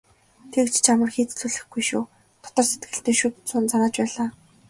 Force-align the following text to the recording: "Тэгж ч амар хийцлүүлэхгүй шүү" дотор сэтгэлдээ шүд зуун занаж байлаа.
"Тэгж 0.51 0.73
ч 0.83 0.85
амар 0.93 1.11
хийцлүүлэхгүй 1.15 1.83
шүү" 1.89 2.03
дотор 2.43 2.65
сэтгэлдээ 2.67 3.15
шүд 3.19 3.33
зуун 3.47 3.65
занаж 3.71 3.93
байлаа. 3.99 4.27